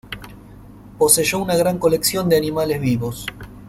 Poseyó 0.97 1.43
una 1.43 1.55
gran 1.55 1.77
colección 1.77 2.27
de 2.27 2.35
animales 2.35 2.81
vivos. 2.81 3.27